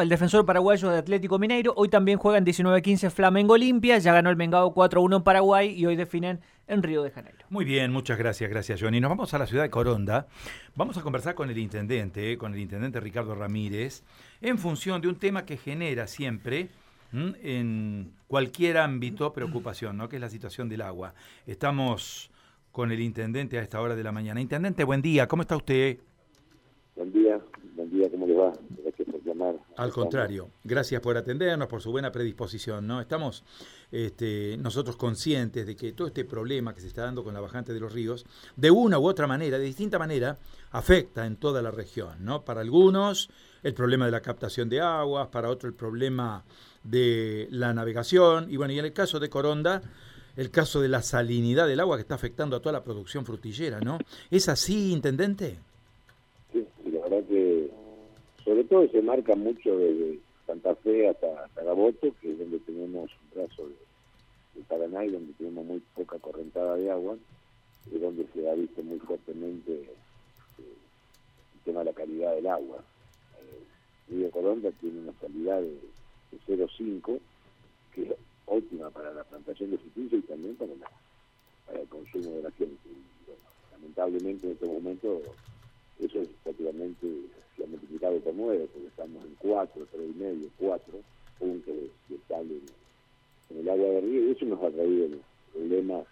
[0.00, 1.72] El defensor paraguayo de Atlético Mineiro.
[1.74, 3.96] Hoy también juegan 19-15 Flamengo Olimpia.
[3.98, 7.38] Ya ganó el Mengao 4-1 en Paraguay y hoy definen en Río de Janeiro.
[7.48, 9.00] Muy bien, muchas gracias, gracias Johnny.
[9.00, 10.26] Nos vamos a la ciudad de Coronda.
[10.74, 14.02] Vamos a conversar con el intendente, con el intendente Ricardo Ramírez,
[14.42, 16.68] en función de un tema que genera siempre
[17.12, 20.08] en cualquier ámbito preocupación, ¿no?
[20.08, 21.14] que es la situación del agua.
[21.46, 22.30] Estamos
[22.70, 24.40] con el intendente a esta hora de la mañana.
[24.40, 25.98] Intendente, buen día, ¿cómo está usted?
[26.96, 27.40] Buen día,
[27.74, 28.52] buen día, ¿cómo le va?
[29.76, 33.00] Al contrario, gracias por atendernos, por su buena predisposición, ¿no?
[33.00, 33.44] Estamos
[33.90, 37.72] este, nosotros conscientes de que todo este problema que se está dando con la bajante
[37.72, 38.24] de los ríos,
[38.56, 40.38] de una u otra manera, de distinta manera,
[40.70, 42.44] afecta en toda la región, ¿no?
[42.44, 43.30] Para algunos,
[43.62, 46.44] el problema de la captación de aguas, para otros el problema
[46.82, 49.82] de la navegación, y bueno, y en el caso de Coronda,
[50.36, 53.80] el caso de la salinidad del agua que está afectando a toda la producción frutillera,
[53.80, 53.98] ¿no?
[54.30, 55.58] ¿Es así, intendente?
[58.46, 63.30] Sobre todo se marca mucho desde Santa Fe hasta, Gaboto, que es donde tenemos un
[63.34, 63.74] brazo de,
[64.68, 67.16] Paraná y donde tenemos muy poca correntada de agua,
[67.92, 69.94] y donde se ha visto muy fuertemente eh,
[70.58, 72.78] el tema de la calidad del agua.
[73.38, 75.78] Eh, Río Colonda tiene una calidad de,
[76.48, 77.18] 0,5,
[77.94, 78.14] que es
[78.46, 80.72] óptima para la plantación de frutilla y también para,
[81.80, 82.88] el consumo de la gente.
[83.72, 85.20] lamentablemente en este momento
[85.98, 87.06] eso es prácticamente
[87.56, 91.00] se ha multiplicado por nueve, porque estamos en cuatro, tres y medio, cuatro
[91.38, 91.74] puntos
[92.08, 92.60] de estable
[93.50, 95.18] en, el agua de río, y eso nos ha traído
[95.52, 96.06] problemas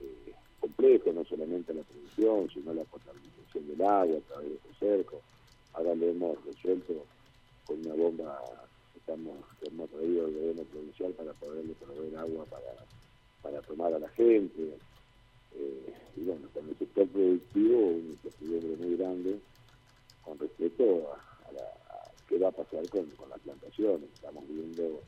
[0.00, 4.78] eh, complejos, no solamente la producción, sino la potabilización del agua a través de los
[4.78, 5.20] cercos.
[5.72, 7.04] Ahora lo hemos resuelto
[7.66, 8.40] con una bomba
[8.92, 12.74] que, estamos, que hemos traído del gobierno provincial para poderle proveer agua para,
[13.42, 14.76] para tomar a la gente.
[15.54, 19.38] Eh, y bueno, con el sector productivo, un incertidumbre muy grande
[20.24, 21.64] con respecto a, la,
[22.28, 24.08] qué va a pasar con, las plantaciones.
[24.14, 25.00] Estamos viendo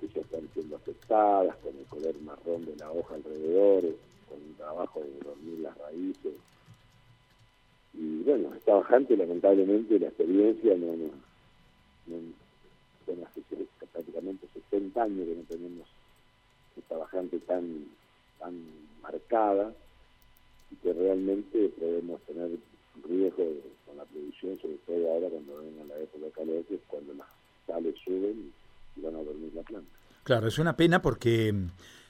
[0.00, 3.82] que ya están siendo afectadas, con el color marrón de la hoja alrededor,
[4.28, 6.34] con un trabajo de dormir las raíces.
[7.94, 11.10] Y bueno, está bajante, lamentablemente, la experiencia no, no,
[13.06, 13.42] bueno, hace
[13.92, 15.88] prácticamente 60 años que no tenemos
[16.76, 17.86] esta bajante tan,
[18.38, 18.54] tan
[19.02, 19.72] marcada
[20.70, 22.50] y que realmente podemos tener
[23.08, 23.44] riesgo
[23.88, 27.14] con la producción, sobre todo ahora cuando venga la época de calor, que es cuando
[27.14, 27.26] las
[27.66, 28.52] sales suben
[28.96, 29.90] y van a dormir la planta.
[30.22, 31.48] Claro, es una pena porque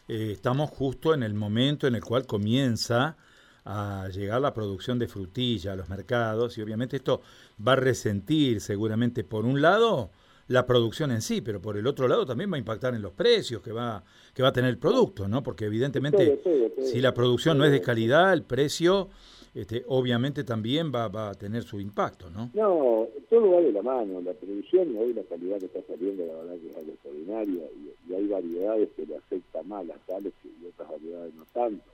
[0.09, 3.17] eh, estamos justo en el momento en el cual comienza
[3.65, 7.21] a llegar la producción de frutilla a los mercados y obviamente esto
[7.65, 10.11] va a resentir seguramente por un lado
[10.47, 13.13] la producción en sí, pero por el otro lado también va a impactar en los
[13.13, 14.03] precios que va
[14.33, 15.43] que va a tener el producto, ¿no?
[15.43, 16.41] Porque evidentemente
[16.83, 19.11] si la producción no es de calidad, el precio
[19.59, 22.49] este, obviamente también va, va a tener su impacto, ¿no?
[22.55, 24.21] No, todo va de la mano.
[24.21, 28.15] La producción hoy la calidad que está saliendo, la verdad que es algo extraordinaria y,
[28.15, 31.91] hay variedades que le afectan más las tales y otras variedades no tanto.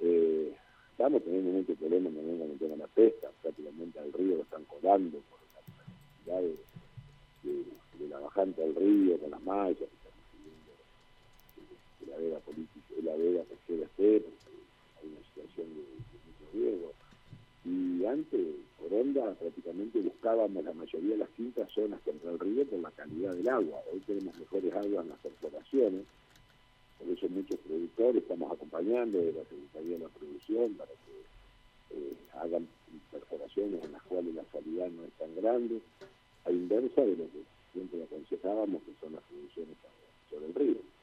[0.00, 0.52] Eh,
[0.90, 4.42] estamos teniendo muchos problemas también con el tema de la pesca, prácticamente al río lo
[4.42, 6.54] están colando por la cantidad
[7.42, 10.72] de, la bajante al río con las mallas que están recibiendo
[12.00, 14.16] de la vega política, de la vega pesquera esté,
[15.00, 16.04] hay una situación de
[17.64, 18.46] y antes,
[18.78, 22.90] por onda, prácticamente buscábamos la mayoría de las quintas zonas contra el río por la
[22.92, 23.82] calidad del agua.
[23.92, 26.02] Hoy tenemos mejores aguas en las perforaciones,
[26.98, 32.14] por eso muchos productores estamos acompañando de la Secretaría de la Producción para que eh,
[32.40, 32.68] hagan
[33.10, 35.80] perforaciones en las cuales la salida no es tan grande,
[36.44, 37.42] a inversa de lo que
[37.72, 39.74] siempre aconsejábamos, que son las producciones
[40.30, 40.94] sobre el río.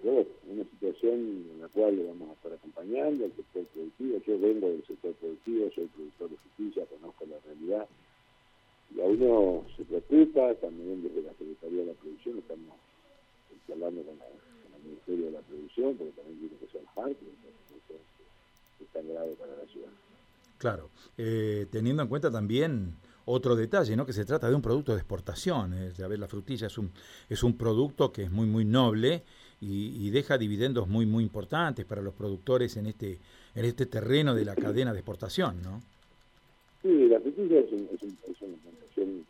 [0.00, 1.14] Pero bueno, una situación
[1.50, 4.22] en la cual le vamos a estar acompañando al sector productivo.
[4.24, 7.88] Yo vengo del sector productivo, soy productor de justicia, conozco la realidad.
[8.94, 12.78] Y a uno se preocupa, también desde la Secretaría de la Producción estamos
[13.68, 17.48] hablando con, el Ministerio de la Producción, porque también tiene que ser parte de
[18.78, 19.90] es tan grave para la ciudad.
[20.58, 22.96] Claro, eh, teniendo en cuenta también
[23.26, 24.04] otro detalle, ¿no?
[24.04, 25.72] que se trata de un producto de exportación.
[25.74, 26.90] Es, a ver, la frutilla es un,
[27.28, 29.22] es un producto que es muy, muy noble
[29.60, 33.18] y, deja dividendos muy muy importantes para los productores en este
[33.54, 35.80] en este terreno de la cadena de exportación, ¿no?
[36.82, 39.26] Sí, la frutilla es, un, es, un, es una plantación,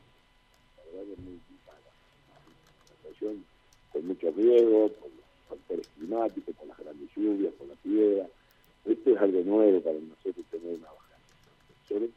[0.76, 3.44] la verdad, muy una plantación
[3.90, 8.26] con mucho riesgo, por los factores climáticos, por las grandes lluvias, por la piedra.
[8.84, 10.44] Esto es algo nuevo para nosotros.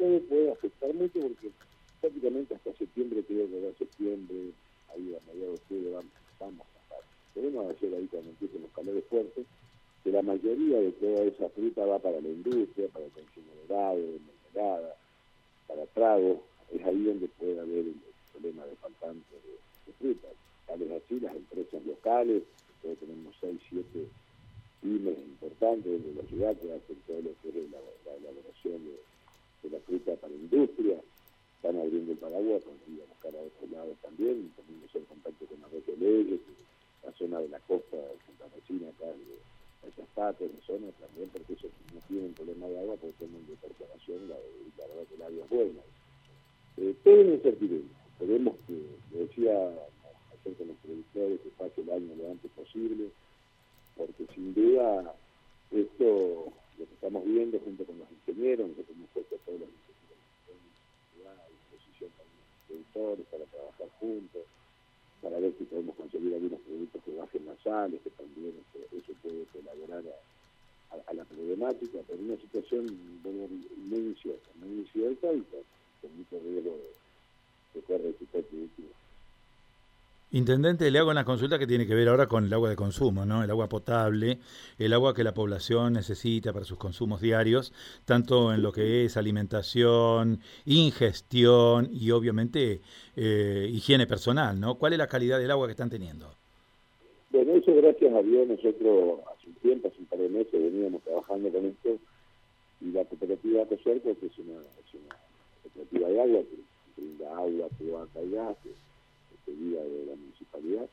[0.02, 1.52] Todo puede afectar mucho porque
[2.02, 4.50] prácticamente hasta septiembre, creo que va septiembre,
[4.90, 5.92] ahí a mediados de octubre
[6.42, 6.66] vamos
[7.36, 9.46] Podemos hacer ahí cuando empiecen los calores fuertes,
[10.04, 13.66] que la mayoría de toda esa fruta va para la industria, para el consumo de
[13.66, 14.96] helado, de mermelada,
[15.68, 16.42] para trago,
[16.74, 17.96] es ahí donde puede haber el
[18.34, 19.32] problema de faltante
[21.86, 22.44] locales,
[22.82, 24.08] tenemos 6, 7
[24.82, 27.80] pymes importantes de la ciudad que hacen todo lo que es la,
[28.18, 29.11] elaboración de, la fruta para
[30.52, 31.00] industria,
[31.56, 35.62] están abriendo el paraguas, ir a buscar a otros lados también, poniéndose en contacto con
[35.62, 36.40] las de leyes,
[37.04, 41.30] la zona de la costa de Santa Rosina, acá de esas partes, de zona también,
[41.30, 45.16] porque eso no tienen problema de agua, porque tienen de perforación, la, la verdad que
[45.16, 45.82] el agua es buena.
[46.78, 47.96] Eh, es incertidumbre.
[48.14, 48.74] Esperemos que,
[49.12, 53.10] le decía ayer con los productores, que pase el año lo antes posible,
[53.98, 55.16] porque sin duda
[55.72, 59.92] esto, lo que estamos viendo junto con los ingenieros, nosotros hemos puesto todos los ingenieros
[61.26, 62.30] a disposición para
[62.94, 64.44] para trabajar juntos,
[65.22, 69.46] para ver si podemos conseguir algunos productos que bajen las sales, que también eso, puede
[69.54, 70.04] colaborar
[70.92, 72.86] a, la problemática, pero una situación
[73.24, 78.26] muy incierta, muy incierta y con, mucho riesgo de, de correr su.
[80.34, 83.26] Intendente, le hago una consulta que tiene que ver ahora con el agua de consumo,
[83.26, 83.44] ¿no?
[83.44, 84.38] El agua potable,
[84.80, 87.74] el agua que la población necesita para sus consumos diarios,
[88.06, 92.80] tanto en lo que es alimentación, ingestión y obviamente
[93.18, 94.76] eh, higiene personal, ¿no?
[94.76, 96.34] ¿Cuál es la calidad del agua que están teniendo?
[97.32, 101.02] Bueno, eso gracias a Dios nosotros hace un tiempo, hace un par de meses veníamos
[101.02, 101.98] trabajando con esto
[102.80, 105.16] y la cooperativa Coserco, que es una, es una
[105.62, 108.58] cooperativa de agua que brinda agua, agua y gas,
[109.56, 110.90] de la municipalidad.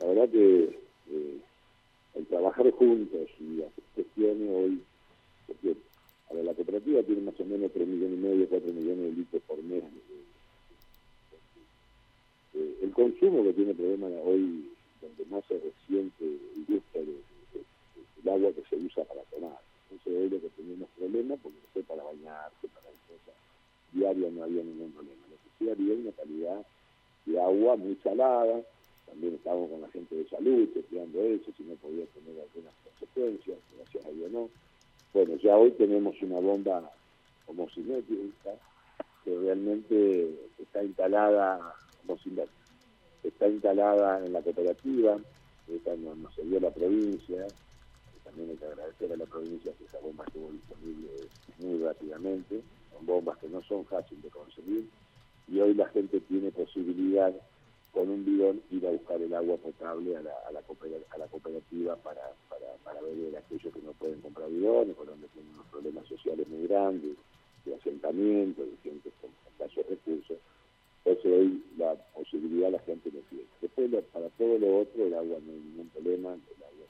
[0.00, 0.64] La verdad que
[1.10, 1.38] eh,
[2.14, 4.82] el trabajar juntos y hacer gestiones hoy,
[5.46, 5.76] porque
[6.42, 9.62] la cooperativa tiene más o menos 3 millones y medio, 4 millones de litros por
[9.62, 9.84] mes.
[12.54, 14.70] Eh, el consumo que tiene problema hoy,
[15.00, 17.16] donde más se resiente y gusta de,
[18.22, 19.58] el agua que se usa para tomar.
[19.90, 23.36] Entonces hoy lo que tenemos problemas, porque no para bañarse, para cosas
[23.92, 25.22] diarias no había ningún problema.
[25.60, 25.74] Lo
[27.46, 28.60] agua muy salada,
[29.06, 33.58] también estábamos con la gente de salud chequeando eso, si no podía tener algunas consecuencias,
[33.76, 34.48] gracias a Dios no.
[35.14, 36.90] Bueno, ya hoy tenemos una bomba
[37.46, 38.50] homocinética
[39.24, 41.74] que realmente está instalada,
[43.22, 45.18] está instalada en la cooperativa,
[45.68, 47.46] esta nos, nos dio la provincia,
[48.24, 51.08] también hay que agradecer a la provincia que esa bomba estuvo disponible
[51.58, 52.60] muy rápidamente,
[52.92, 54.86] son bombas que no son fáciles de conseguir,
[55.48, 57.34] y hoy la gente tiene posibilidad
[57.92, 62.32] con un bidón ir a buscar el agua potable a la, a la, cooperativa para,
[62.48, 66.46] para, para ver aquellos que no pueden comprar bidones, por donde tienen unos problemas sociales
[66.48, 67.16] muy grandes,
[67.64, 70.36] de asentamiento, de gente con escasos recursos.
[71.04, 73.46] Entonces hoy la posibilidad la gente lo tiene.
[73.62, 76.86] Después para todo lo otro el agua no hay ningún problema, el agua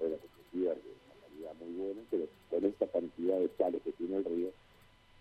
[0.00, 3.82] de la cooperativa es de una calidad muy buena, pero con esta cantidad de sales
[3.82, 4.50] que tiene el río,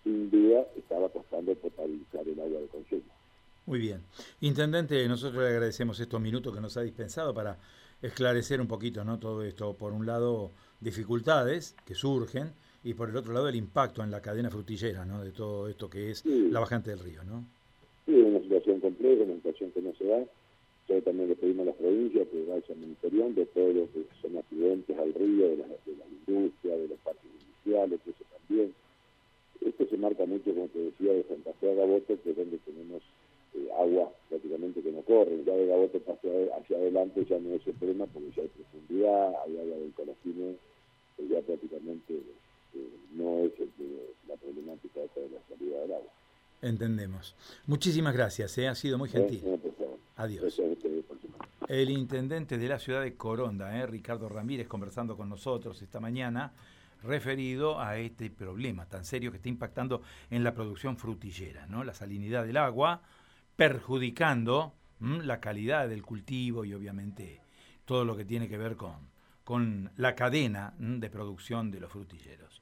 [0.08, 3.02] sin duda estaba costando potabilizar el agua de consumo.
[3.66, 4.02] Muy bien.
[4.40, 7.58] Intendente, nosotros le agradecemos estos minutos que nos ha dispensado para
[8.02, 9.20] esclarecer un poquito ¿no?
[9.20, 9.74] todo esto.
[9.74, 14.22] Por un lado, dificultades que surgen y por el otro lado, el impacto en la
[14.22, 15.22] cadena frutillera ¿no?
[15.22, 17.24] de todo esto que es la bajante del río.
[17.26, 17.44] ¿no?
[18.06, 20.24] Sí, una situación compleja, una situación que no se da.
[20.88, 24.38] Yo también le pedimos a las provincias que vayan monitoreando de todo lo que son
[24.38, 28.74] accidentes al río, de la, de la industria, de los parques industriales, eso también
[29.68, 32.58] esto se marca mucho, como te decía, de Santa Fe a Gaboto, que es donde
[32.60, 33.02] tenemos
[33.56, 35.44] eh, agua prácticamente que no corre.
[35.44, 39.34] Ya de Gaboto hacia, hacia adelante ya no es el problema porque ya hay profundidad,
[39.46, 40.56] hay agua del colofine,
[41.18, 43.52] que ya prácticamente eh, no es
[44.28, 46.12] la problemática de la salida del agua.
[46.62, 47.36] Entendemos.
[47.68, 48.68] Muchísimas gracias, ¿eh?
[48.68, 49.42] ha sido muy gentil.
[50.16, 50.60] Adiós.
[51.68, 53.86] El intendente de la ciudad de Coronda, ¿eh?
[53.86, 56.54] Ricardo Ramírez, conversando con nosotros esta mañana
[57.04, 61.84] referido a este problema tan serio que está impactando en la producción frutillera, ¿no?
[61.84, 63.02] La salinidad del agua
[63.56, 67.42] perjudicando la calidad del cultivo y obviamente
[67.86, 69.10] todo lo que tiene que ver con,
[69.44, 72.62] con la cadena de producción de los frutilleros.